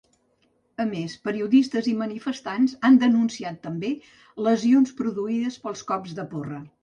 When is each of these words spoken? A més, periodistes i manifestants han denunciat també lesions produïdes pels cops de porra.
A 0.83 0.85
més, 0.91 1.11
periodistes 1.27 1.89
i 1.91 1.93
manifestants 1.99 2.73
han 2.89 2.97
denunciat 3.05 3.61
també 3.67 3.93
lesions 4.49 4.95
produïdes 5.03 5.61
pels 5.67 5.85
cops 5.93 6.17
de 6.21 6.27
porra. 6.33 6.63